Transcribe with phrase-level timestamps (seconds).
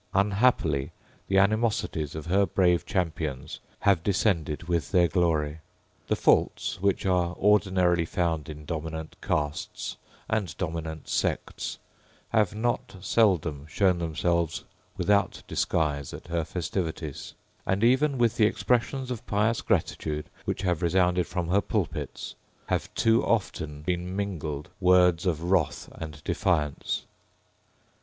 [0.15, 0.89] Unhappily
[1.27, 5.59] the animosities of her brave champions have descended with their glory.
[6.07, 11.77] The faults which are ordinarily found in dominant castes and dominant sects
[12.29, 14.63] have not seldom shown themselves
[14.97, 17.35] without disguise at her festivities;
[17.67, 22.33] and even with the expressions of pious gratitude which have resounded from her pulpits
[22.65, 27.05] have too often been mingled words of wrath and defiance.